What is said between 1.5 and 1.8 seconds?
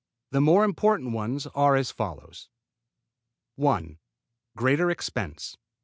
are